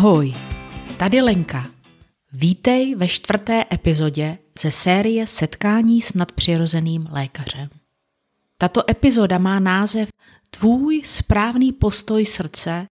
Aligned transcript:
Ahoj, 0.00 0.34
tady 0.98 1.20
Lenka. 1.20 1.70
Vítej 2.32 2.94
ve 2.94 3.08
čtvrté 3.08 3.64
epizodě 3.72 4.38
ze 4.60 4.70
série 4.70 5.26
Setkání 5.26 6.02
s 6.02 6.14
nadpřirozeným 6.14 7.08
lékařem. 7.10 7.68
Tato 8.58 8.90
epizoda 8.90 9.38
má 9.38 9.58
název 9.58 10.08
Tvůj 10.50 11.02
správný 11.04 11.72
postoj 11.72 12.26
srdce 12.26 12.86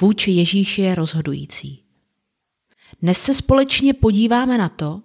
vůči 0.00 0.30
Ježíši 0.30 0.82
je 0.82 0.94
rozhodující. 0.94 1.82
Dnes 3.02 3.22
se 3.22 3.34
společně 3.34 3.94
podíváme 3.94 4.58
na 4.58 4.68
to, 4.68 5.02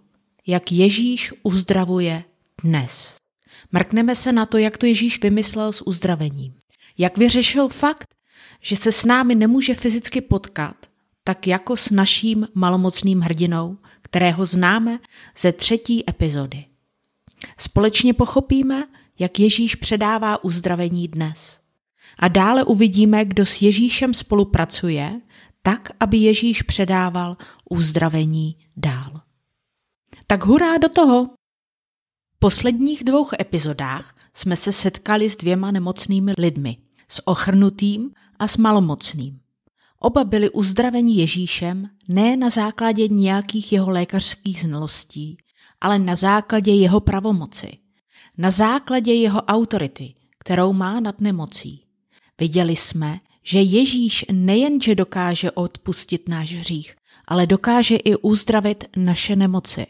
jak 0.47 0.71
Ježíš 0.71 1.33
uzdravuje 1.43 2.23
dnes. 2.63 3.15
Mrkneme 3.71 4.15
se 4.15 4.31
na 4.31 4.45
to, 4.45 4.57
jak 4.57 4.77
to 4.77 4.85
Ježíš 4.85 5.21
vymyslel 5.23 5.73
s 5.73 5.87
uzdravením. 5.87 6.53
Jak 6.97 7.17
vyřešil 7.17 7.69
fakt, 7.69 8.07
že 8.61 8.75
se 8.75 8.91
s 8.91 9.05
námi 9.05 9.35
nemůže 9.35 9.75
fyzicky 9.75 10.21
potkat, 10.21 10.90
tak 11.31 11.47
jako 11.47 11.77
s 11.77 11.89
naším 11.89 12.47
malomocným 12.53 13.19
hrdinou, 13.19 13.77
kterého 14.01 14.45
známe 14.45 14.99
ze 15.37 15.51
třetí 15.51 16.09
epizody. 16.09 16.65
Společně 17.57 18.13
pochopíme, 18.13 18.87
jak 19.19 19.39
Ježíš 19.39 19.75
předává 19.75 20.43
uzdravení 20.43 21.07
dnes. 21.07 21.59
A 22.19 22.27
dále 22.27 22.63
uvidíme, 22.63 23.25
kdo 23.25 23.45
s 23.45 23.61
Ježíšem 23.61 24.13
spolupracuje, 24.13 25.21
tak, 25.61 25.89
aby 25.99 26.17
Ježíš 26.17 26.61
předával 26.61 27.37
uzdravení 27.69 28.57
dál. 28.77 29.21
Tak 30.27 30.45
hurá 30.45 30.77
do 30.77 30.89
toho! 30.89 31.25
V 32.35 32.39
posledních 32.39 33.03
dvou 33.03 33.27
epizodách 33.39 34.15
jsme 34.33 34.55
se 34.55 34.71
setkali 34.71 35.29
s 35.29 35.37
dvěma 35.37 35.71
nemocnými 35.71 36.33
lidmi, 36.37 36.77
s 37.07 37.27
ochrnutým 37.27 38.11
a 38.39 38.47
s 38.47 38.57
malomocným. 38.57 39.40
Oba 40.03 40.23
byli 40.23 40.49
uzdraveni 40.49 41.15
Ježíšem 41.15 41.89
ne 42.09 42.37
na 42.37 42.49
základě 42.49 43.07
nějakých 43.07 43.71
jeho 43.73 43.91
lékařských 43.91 44.61
znalostí, 44.61 45.37
ale 45.81 45.99
na 45.99 46.15
základě 46.15 46.71
jeho 46.71 46.99
pravomoci, 46.99 47.77
na 48.37 48.51
základě 48.51 49.13
jeho 49.13 49.41
autority, 49.41 50.13
kterou 50.39 50.73
má 50.73 50.99
nad 50.99 51.21
nemocí. 51.21 51.83
Viděli 52.39 52.75
jsme, 52.75 53.19
že 53.43 53.61
Ježíš 53.61 54.25
nejenže 54.31 54.95
dokáže 54.95 55.51
odpustit 55.51 56.29
náš 56.29 56.53
hřích, 56.53 56.95
ale 57.27 57.47
dokáže 57.47 57.95
i 57.95 58.15
uzdravit 58.15 58.83
naše 58.97 59.35
nemoci. 59.35 59.85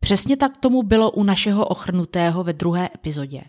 Přesně 0.00 0.36
tak 0.36 0.56
tomu 0.56 0.82
bylo 0.82 1.10
u 1.10 1.22
našeho 1.22 1.66
ochrnutého 1.66 2.44
ve 2.44 2.52
druhé 2.52 2.90
epizodě. 2.94 3.42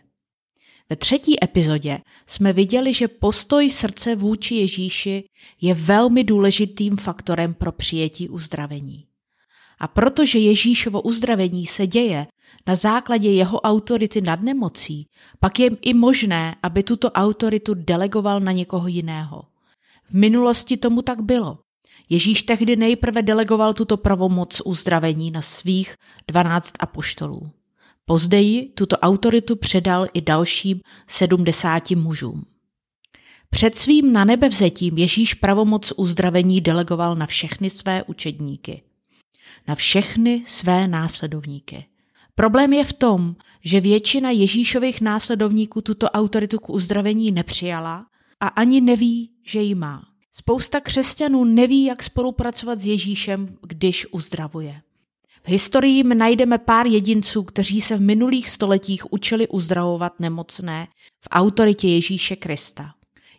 Ve 0.90 0.96
třetí 0.96 1.44
epizodě 1.44 2.00
jsme 2.28 2.54
viděli, 2.54 2.94
že 2.94 3.08
postoj 3.08 3.70
srdce 3.70 4.16
vůči 4.16 4.56
Ježíši 4.56 5.24
je 5.62 5.74
velmi 5.74 6.24
důležitým 6.24 6.98
faktorem 6.98 7.54
pro 7.54 7.72
přijetí 7.72 8.30
uzdravení. 8.30 9.06
A 9.80 9.88
protože 9.88 10.40
Ježíšovo 10.40 11.02
uzdravení 11.02 11.66
se 11.66 11.88
děje 11.88 12.28
na 12.68 12.76
základě 12.76 13.32
jeho 13.32 13.62
autority 13.62 14.22
nad 14.22 14.42
nemocí, 14.42 15.08
pak 15.40 15.60
je 15.60 15.70
i 15.82 15.94
možné, 15.94 16.56
aby 16.64 16.84
tuto 16.84 17.12
autoritu 17.12 17.74
delegoval 17.74 18.40
na 18.40 18.52
někoho 18.52 18.88
jiného. 18.88 19.44
V 20.10 20.14
minulosti 20.14 20.78
tomu 20.78 21.02
tak 21.02 21.22
bylo. 21.22 21.58
Ježíš 22.10 22.44
tehdy 22.44 22.76
nejprve 22.76 23.22
delegoval 23.22 23.74
tuto 23.74 23.98
pravomoc 23.98 24.62
uzdravení 24.66 25.32
na 25.32 25.42
svých 25.42 25.96
dvanáct 26.28 26.74
apoštolů. 26.80 27.52
Později 28.08 28.66
tuto 28.76 28.98
autoritu 28.98 29.56
předal 29.56 30.08
i 30.14 30.22
dalším 30.22 30.82
sedmdesáti 31.08 31.96
mužům. 31.96 32.46
Před 33.50 33.76
svým 33.76 34.14
na 34.14 34.26
nebe 34.26 34.50
vzetím 34.50 34.98
Ježíš 34.98 35.34
pravomoc 35.34 35.94
uzdravení 35.98 36.62
delegoval 36.62 37.16
na 37.16 37.26
všechny 37.26 37.70
své 37.70 38.04
učedníky. 38.04 38.82
Na 39.68 39.76
všechny 39.76 40.44
své 40.46 40.88
následovníky. 40.88 41.86
Problém 42.36 42.74
je 42.74 42.84
v 42.84 42.94
tom, 42.94 43.36
že 43.64 43.82
většina 43.82 44.32
Ježíšových 44.32 45.02
následovníků 45.02 45.82
tuto 45.82 46.10
autoritu 46.10 46.60
k 46.60 46.70
uzdravení 46.70 47.32
nepřijala 47.32 48.06
a 48.40 48.48
ani 48.48 48.82
neví, 48.82 49.32
že 49.44 49.62
ji 49.62 49.76
má. 49.76 50.04
Spousta 50.32 50.80
křesťanů 50.82 51.44
neví, 51.44 51.84
jak 51.84 52.04
spolupracovat 52.04 52.80
s 52.80 52.86
Ježíšem, 52.86 53.58
když 53.68 54.08
uzdravuje. 54.12 54.82
V 55.46 55.48
historii 55.48 56.04
najdeme 56.04 56.58
pár 56.58 56.88
jedinců, 56.88 57.44
kteří 57.44 57.82
se 57.82 57.98
v 57.98 58.02
minulých 58.02 58.50
stoletích 58.50 59.14
učili 59.14 59.48
uzdravovat 59.48 60.20
nemocné 60.20 60.88
v 61.22 61.28
autoritě 61.32 61.88
Ježíše 61.88 62.36
Krista. 62.36 62.94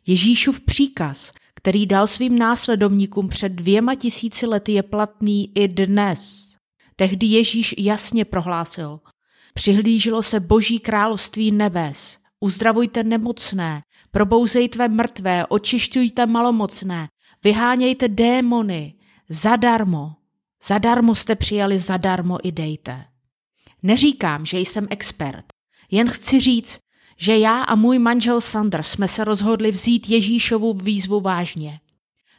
Ježíšův 0.06 0.60
příkaz, 0.60 1.32
který 1.54 1.86
dal 1.86 2.06
svým 2.06 2.38
následovníkům 2.38 3.28
před 3.28 3.52
dvěma 3.52 3.94
tisíci 3.94 4.46
lety, 4.46 4.72
je 4.72 4.82
platný 4.82 5.52
i 5.54 5.68
dnes. 5.68 6.54
Tehdy 6.96 7.26
Ježíš 7.26 7.74
jasně 7.78 8.24
prohlásil, 8.24 9.00
přihlíželo 9.54 10.22
se 10.22 10.40
boží 10.40 10.78
království 10.78 11.50
nebes, 11.50 12.18
uzdravujte 12.40 13.04
nemocné, 13.04 13.82
probouzejte 14.10 14.88
mrtvé, 14.88 15.46
očišťujte 15.46 16.26
malomocné, 16.26 17.08
vyhánějte 17.44 18.08
démony, 18.08 18.94
zadarmo. 19.28 20.12
Zadarmo 20.68 21.14
jste 21.14 21.36
přijali, 21.36 21.78
zadarmo 21.78 22.38
i 22.42 22.52
dejte. 22.52 23.04
Neříkám, 23.82 24.46
že 24.46 24.58
jsem 24.58 24.86
expert, 24.90 25.44
jen 25.90 26.08
chci 26.08 26.40
říct, 26.40 26.78
že 27.16 27.38
já 27.38 27.62
a 27.62 27.74
můj 27.74 27.98
manžel 27.98 28.40
Sandr 28.40 28.82
jsme 28.82 29.08
se 29.08 29.24
rozhodli 29.24 29.70
vzít 29.70 30.08
Ježíšovu 30.08 30.74
výzvu 30.74 31.20
vážně. 31.20 31.80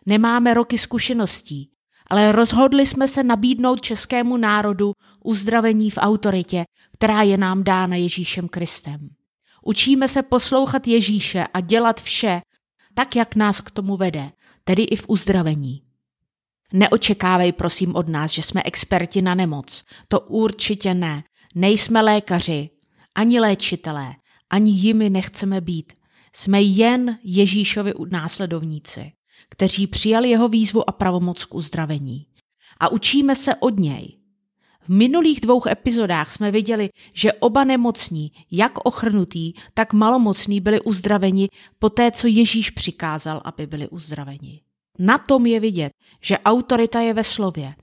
Nemáme 0.06 0.54
roky 0.54 0.78
zkušeností, 0.78 1.70
ale 2.08 2.32
rozhodli 2.32 2.86
jsme 2.86 3.08
se 3.08 3.24
nabídnout 3.24 3.82
českému 3.82 4.38
národu 4.38 4.94
uzdravení 5.24 5.92
v 5.92 5.98
autoritě, 5.98 6.66
která 6.94 7.22
je 7.22 7.38
nám 7.38 7.64
dána 7.64 7.96
Ježíšem 7.96 8.48
Kristem. 8.48 9.10
Učíme 9.66 10.08
se 10.08 10.24
poslouchat 10.24 10.88
Ježíše 10.88 11.48
a 11.54 11.60
dělat 11.60 12.02
vše 12.02 12.42
tak, 12.94 13.16
jak 13.16 13.36
nás 13.36 13.62
k 13.62 13.72
tomu 13.72 13.98
vede, 13.98 14.32
tedy 14.64 14.84
i 14.84 14.96
v 14.96 15.06
uzdravení. 15.08 15.87
Neočekávej 16.74 17.52
prosím 17.52 17.96
od 17.96 18.08
nás, 18.08 18.32
že 18.32 18.42
jsme 18.42 18.64
experti 18.64 19.22
na 19.22 19.36
nemoc. 19.36 19.84
To 20.08 20.20
určitě 20.20 20.94
ne. 20.94 21.24
Nejsme 21.56 22.02
lékaři, 22.02 22.70
ani 23.16 23.40
léčitelé, 23.40 24.16
ani 24.50 24.72
jimi 24.72 25.10
nechceme 25.10 25.62
být. 25.62 25.94
Jsme 26.34 26.62
jen 26.62 27.18
Ježíšovi 27.24 27.94
následovníci, 28.12 29.12
kteří 29.50 29.88
přijali 29.88 30.30
jeho 30.30 30.50
výzvu 30.50 30.90
a 30.90 30.92
pravomoc 30.92 31.46
k 31.46 31.56
uzdravení. 31.56 32.26
A 32.80 32.92
učíme 32.92 33.36
se 33.36 33.56
od 33.56 33.80
něj. 33.80 34.18
V 34.82 34.90
minulých 34.90 35.42
dvou 35.42 35.68
epizodách 35.68 36.32
jsme 36.32 36.52
viděli, 36.52 36.90
že 37.14 37.34
oba 37.34 37.64
nemocní, 37.64 38.32
jak 38.52 38.86
ochrnutí, 38.86 39.56
tak 39.74 39.94
malomocní, 39.94 40.62
byli 40.62 40.82
uzdraveni 40.82 41.48
po 41.80 41.90
té, 41.90 42.12
co 42.12 42.28
Ježíš 42.28 42.70
přikázal, 42.70 43.42
aby 43.46 43.68
byli 43.68 43.90
uzdraveni. 43.90 44.62
Na 45.00 45.18
tom 45.18 45.46
je 45.46 45.60
vidět, 45.60 45.92
že 46.22 46.38
autorita 46.38 47.00
je 47.00 47.14
ve 47.14 47.24
slově. 47.24 47.76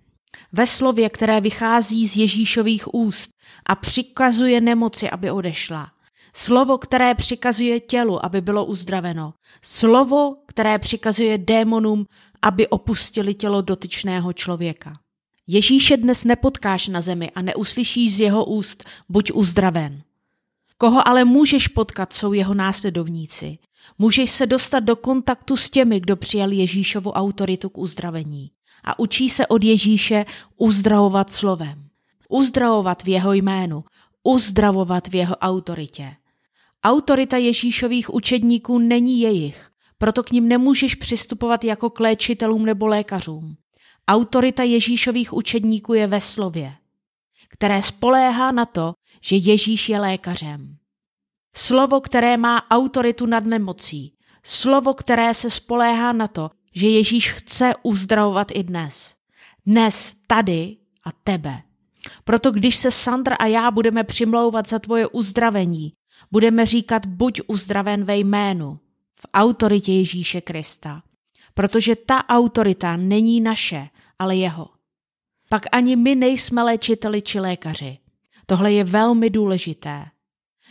Ve 0.52 0.66
slově, 0.66 1.10
které 1.10 1.40
vychází 1.40 2.08
z 2.08 2.16
Ježíšových 2.16 2.94
úst 2.94 3.30
a 3.66 3.74
přikazuje 3.74 4.60
nemoci, 4.60 5.10
aby 5.10 5.30
odešla. 5.30 5.90
Slovo, 6.36 6.78
které 6.78 7.14
přikazuje 7.14 7.80
tělu, 7.80 8.24
aby 8.24 8.40
bylo 8.40 8.64
uzdraveno. 8.64 9.34
Slovo, 9.62 10.36
které 10.46 10.78
přikazuje 10.78 11.38
démonům, 11.38 12.06
aby 12.42 12.68
opustili 12.68 13.34
tělo 13.34 13.62
dotyčného 13.62 14.32
člověka. 14.32 14.98
Ježíše 15.46 15.96
dnes 15.96 16.24
nepotkáš 16.24 16.88
na 16.88 17.00
zemi 17.00 17.30
a 17.30 17.42
neuslyšíš 17.42 18.16
z 18.16 18.20
jeho 18.20 18.44
úst, 18.44 18.84
buď 19.08 19.32
uzdraven. 19.34 20.02
Koho 20.78 21.08
ale 21.08 21.24
můžeš 21.24 21.68
potkat, 21.68 22.12
jsou 22.12 22.32
jeho 22.32 22.54
následovníci. 22.54 23.58
Můžeš 23.98 24.30
se 24.30 24.46
dostat 24.46 24.80
do 24.80 24.96
kontaktu 24.96 25.56
s 25.56 25.70
těmi, 25.70 26.00
kdo 26.00 26.16
přijal 26.16 26.52
Ježíšovu 26.52 27.12
autoritu 27.12 27.68
k 27.68 27.78
uzdravení 27.78 28.50
a 28.84 28.98
učí 28.98 29.28
se 29.28 29.46
od 29.46 29.64
Ježíše 29.64 30.24
uzdravovat 30.56 31.32
slovem. 31.32 31.88
Uzdravovat 32.28 33.02
v 33.02 33.08
jeho 33.08 33.32
jménu, 33.32 33.84
uzdravovat 34.24 35.08
v 35.08 35.14
jeho 35.14 35.36
autoritě. 35.36 36.16
Autorita 36.84 37.36
Ježíšových 37.36 38.14
učedníků 38.14 38.78
není 38.78 39.20
jejich, 39.20 39.68
proto 39.98 40.22
k 40.22 40.30
ním 40.30 40.48
nemůžeš 40.48 40.94
přistupovat 40.94 41.64
jako 41.64 41.90
k 41.90 42.00
léčitelům 42.00 42.64
nebo 42.64 42.86
lékařům. 42.86 43.56
Autorita 44.08 44.62
Ježíšových 44.62 45.32
učedníků 45.32 45.94
je 45.94 46.06
ve 46.06 46.20
slově, 46.20 46.74
které 47.54 47.82
spoléhá 47.82 48.52
na 48.52 48.64
to, 48.64 48.92
že 49.20 49.36
Ježíš 49.36 49.88
je 49.88 50.00
lékařem. 50.00 50.76
Slovo, 51.56 52.00
které 52.00 52.36
má 52.36 52.70
autoritu 52.70 53.26
nad 53.26 53.44
nemocí. 53.44 54.14
Slovo, 54.42 54.94
které 54.94 55.34
se 55.34 55.50
spoléhá 55.50 56.12
na 56.12 56.28
to, 56.28 56.50
že 56.74 56.86
Ježíš 56.86 57.32
chce 57.32 57.72
uzdravovat 57.82 58.48
i 58.50 58.62
dnes. 58.62 59.14
Dnes, 59.66 60.16
tady 60.26 60.76
a 61.04 61.12
tebe. 61.24 61.62
Proto 62.24 62.50
když 62.50 62.76
se 62.76 62.90
Sandra 62.90 63.36
a 63.36 63.46
já 63.46 63.70
budeme 63.70 64.04
přimlouvat 64.04 64.68
za 64.68 64.78
tvoje 64.78 65.06
uzdravení, 65.06 65.92
budeme 66.30 66.66
říkat 66.66 67.06
buď 67.06 67.40
uzdraven 67.46 68.04
ve 68.04 68.16
jménu, 68.16 68.78
v 69.12 69.26
autoritě 69.34 69.92
Ježíše 69.92 70.40
Krista. 70.40 71.02
Protože 71.54 71.96
ta 71.96 72.28
autorita 72.28 72.96
není 72.96 73.40
naše, 73.40 73.88
ale 74.18 74.36
jeho. 74.36 74.73
Pak 75.54 75.66
ani 75.72 75.96
my 75.96 76.14
nejsme 76.14 76.62
léčiteli 76.62 77.22
či 77.22 77.40
lékaři. 77.40 77.98
Tohle 78.46 78.72
je 78.72 78.84
velmi 78.84 79.30
důležité. 79.30 80.06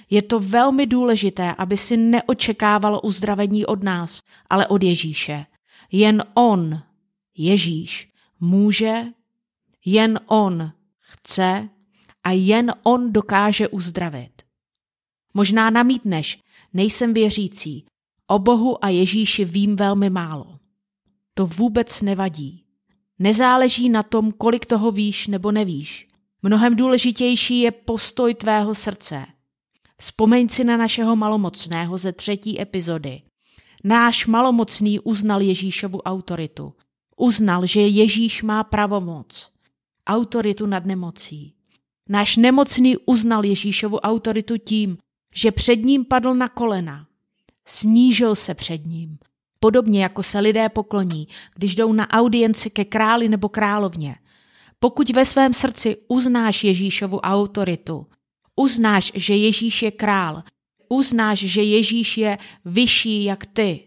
Je 0.10 0.22
to 0.22 0.40
velmi 0.40 0.86
důležité, 0.86 1.56
aby 1.58 1.78
si 1.78 1.98
neočekávalo 1.98 3.02
uzdravení 3.02 3.66
od 3.66 3.84
nás, 3.84 4.22
ale 4.50 4.68
od 4.68 4.84
Ježíše. 4.84 5.46
Jen 5.92 6.24
On, 6.34 6.82
Ježíš, 7.38 8.12
může, 8.40 9.04
jen 9.86 10.20
On 10.26 10.72
chce 11.00 11.70
a 12.24 12.32
jen 12.32 12.74
On 12.84 13.14
dokáže 13.14 13.68
uzdravit. 13.68 14.42
Možná 15.34 15.70
namítneš, 15.70 16.40
nejsem 16.74 17.14
věřící, 17.14 17.86
o 18.28 18.40
Bohu 18.40 18.86
a 18.86 18.90
Ježíši 18.90 19.46
vím 19.46 19.76
velmi 19.76 20.10
málo. 20.10 20.60
To 21.34 21.48
vůbec 21.48 22.02
nevadí. 22.02 22.63
Nezáleží 23.24 23.90
na 23.90 24.04
tom, 24.04 24.32
kolik 24.32 24.66
toho 24.66 24.92
víš 24.92 25.28
nebo 25.28 25.52
nevíš. 25.52 26.08
Mnohem 26.42 26.76
důležitější 26.76 27.60
je 27.60 27.72
postoj 27.72 28.34
tvého 28.34 28.76
srdce. 28.76 29.26
Vzpomeň 29.98 30.50
si 30.50 30.64
na 30.64 30.78
našeho 30.78 31.16
malomocného 31.16 31.98
ze 31.98 32.12
třetí 32.12 32.62
epizody. 32.62 33.22
Náš 33.84 34.26
malomocný 34.28 35.00
uznal 35.00 35.42
Ježíšovu 35.42 36.02
autoritu. 36.02 36.74
Uznal, 37.18 37.66
že 37.66 37.82
Ježíš 37.82 38.44
má 38.44 38.64
pravomoc, 38.64 39.50
autoritu 40.08 40.66
nad 40.66 40.86
nemocí. 40.86 41.54
Náš 42.10 42.38
nemocný 42.38 42.98
uznal 43.06 43.46
Ježíšovu 43.46 44.00
autoritu 44.00 44.58
tím, 44.58 44.98
že 45.36 45.52
před 45.52 45.76
ním 45.76 46.06
padl 46.06 46.34
na 46.34 46.50
kolena. 46.50 47.08
Snížil 47.66 48.36
se 48.36 48.54
před 48.54 48.86
ním. 48.86 49.18
Podobně 49.64 50.04
jako 50.04 50.24
se 50.24 50.40
lidé 50.40 50.70
pokloní, 50.70 51.28
když 51.56 51.76
jdou 51.76 51.94
na 51.94 52.10
audienci 52.10 52.70
ke 52.70 52.86
králi 52.86 53.30
nebo 53.30 53.50
královně. 53.50 54.16
Pokud 54.80 55.10
ve 55.10 55.26
svém 55.26 55.54
srdci 55.54 55.98
uznáš 56.08 56.64
Ježíšovu 56.64 57.20
autoritu, 57.20 58.08
uznáš, 58.56 59.12
že 59.16 59.36
Ježíš 59.36 59.82
je 59.82 59.92
král, 59.92 60.44
uznáš, 60.90 61.40
že 61.40 61.62
Ježíš 61.64 62.18
je 62.18 62.38
vyšší 62.66 63.24
jak 63.24 63.46
ty, 63.46 63.84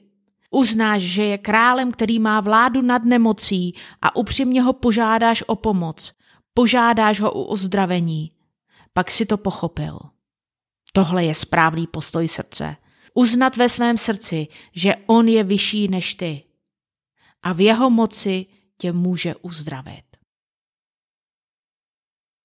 uznáš, 0.50 1.02
že 1.02 1.24
je 1.24 1.38
králem, 1.38 1.92
který 1.92 2.18
má 2.18 2.40
vládu 2.40 2.82
nad 2.82 3.04
nemocí 3.04 3.74
a 4.02 4.16
upřímně 4.16 4.62
ho 4.62 4.72
požádáš 4.72 5.44
o 5.46 5.56
pomoc, 5.56 6.12
požádáš 6.54 7.20
ho 7.20 7.32
o 7.32 7.44
uzdravení, 7.52 8.32
pak 8.92 9.10
si 9.10 9.26
to 9.26 9.36
pochopil. 9.36 9.98
Tohle 10.92 11.24
je 11.24 11.34
správný 11.34 11.86
postoj 11.86 12.28
srdce. 12.28 12.76
Uznat 13.18 13.56
ve 13.56 13.68
svém 13.68 13.98
srdci, 13.98 14.46
že 14.72 14.94
on 15.06 15.28
je 15.28 15.44
vyšší 15.44 15.88
než 15.88 16.14
ty 16.14 16.42
a 17.42 17.52
v 17.52 17.60
jeho 17.60 17.90
moci 17.90 18.46
tě 18.78 18.92
může 18.92 19.34
uzdravit. 19.34 20.04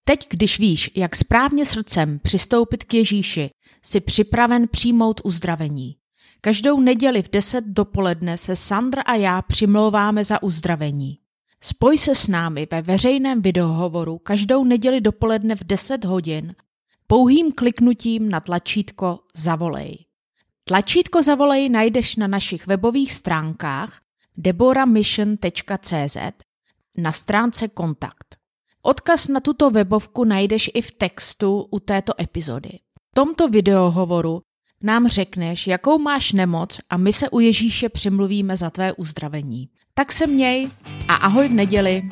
Teď, 0.04 0.28
když 0.30 0.60
víš, 0.60 0.92
jak 0.96 1.16
správně 1.16 1.66
srdcem 1.66 2.20
přistoupit 2.20 2.84
k 2.84 2.94
Ježíši, 2.94 3.50
jsi 3.82 4.00
připraven 4.00 4.68
přijmout 4.68 5.22
uzdravení. 5.24 5.98
Každou 6.42 6.80
neděli 6.80 7.24
v 7.24 7.30
10 7.30 7.64
dopoledne 7.66 8.38
se 8.38 8.56
Sandra 8.56 9.02
a 9.02 9.16
já 9.16 9.42
přimlouváme 9.42 10.26
za 10.26 10.44
uzdravení. 10.44 11.20
Spoj 11.64 11.98
se 11.98 12.16
s 12.16 12.28
námi 12.28 12.68
ve 12.72 12.82
veřejném 12.82 13.42
videohovoru 13.42 14.18
každou 14.18 14.64
neděli 14.64 15.02
dopoledne 15.02 15.56
v 15.56 15.64
10 15.64 16.06
hodin 16.06 16.56
pouhým 17.08 17.52
kliknutím 17.52 18.30
na 18.30 18.40
tlačítko 18.40 19.20
Zavolej. 19.36 20.11
Tlačítko 20.72 21.20
Zavolej 21.20 21.68
najdeš 21.68 22.16
na 22.16 22.32
našich 22.32 22.64
webových 22.64 23.12
stránkách 23.12 24.00
deboramission.cz 24.40 26.18
na 26.96 27.12
stránce 27.12 27.68
Kontakt. 27.76 28.40
Odkaz 28.80 29.28
na 29.28 29.44
tuto 29.44 29.68
webovku 29.68 30.24
najdeš 30.24 30.72
i 30.72 30.80
v 30.80 30.92
textu 30.96 31.68
u 31.68 31.80
této 31.84 32.16
epizody. 32.16 32.80
V 33.12 33.12
tomto 33.12 33.52
videohovoru 33.52 34.48
nám 34.80 35.12
řekneš, 35.12 35.68
jakou 35.68 36.00
máš 36.00 36.32
nemoc 36.32 36.80
a 36.88 36.98
my 36.98 37.14
se 37.14 37.30
u 37.30 37.40
Ježíše 37.40 37.90
přimluvíme 37.90 38.58
za 38.58 38.70
tvé 38.70 38.94
uzdravení. 38.94 39.70
Tak 39.94 40.12
se 40.12 40.28
měj 40.28 40.72
a 41.08 41.16
ahoj 41.16 41.48
v 41.48 41.54
neděli. 41.54 42.04